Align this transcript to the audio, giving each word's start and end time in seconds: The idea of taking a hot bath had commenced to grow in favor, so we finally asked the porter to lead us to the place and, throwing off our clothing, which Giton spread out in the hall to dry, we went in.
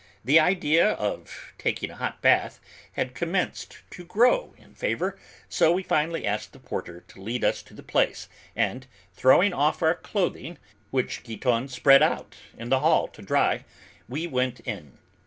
The 0.25 0.39
idea 0.39 0.93
of 0.93 1.53
taking 1.59 1.91
a 1.91 1.95
hot 1.95 2.23
bath 2.23 2.59
had 2.93 3.13
commenced 3.13 3.83
to 3.91 4.03
grow 4.03 4.55
in 4.57 4.73
favor, 4.73 5.15
so 5.47 5.71
we 5.71 5.83
finally 5.83 6.25
asked 6.25 6.53
the 6.53 6.59
porter 6.59 7.01
to 7.09 7.21
lead 7.21 7.43
us 7.43 7.61
to 7.61 7.75
the 7.75 7.83
place 7.83 8.27
and, 8.55 8.87
throwing 9.13 9.53
off 9.53 9.83
our 9.83 9.93
clothing, 9.93 10.57
which 10.89 11.21
Giton 11.21 11.67
spread 11.67 12.01
out 12.01 12.35
in 12.57 12.69
the 12.69 12.79
hall 12.79 13.09
to 13.09 13.21
dry, 13.21 13.63
we 14.09 14.25
went 14.25 14.59
in. 14.61 14.97